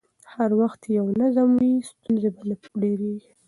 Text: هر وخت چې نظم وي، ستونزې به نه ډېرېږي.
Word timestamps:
هر 0.33 0.49
وخت 0.59 0.79
چې 0.83 0.91
نظم 1.21 1.49
وي، 1.59 1.73
ستونزې 1.89 2.29
به 2.35 2.41
نه 2.49 2.55
ډېرېږي. 2.81 3.31